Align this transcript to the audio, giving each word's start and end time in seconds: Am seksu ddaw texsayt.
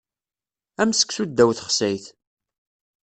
Am 0.81 0.91
seksu 0.97 1.23
ddaw 1.27 1.51
texsayt. 1.57 2.05